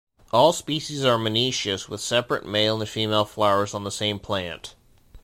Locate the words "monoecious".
1.19-1.87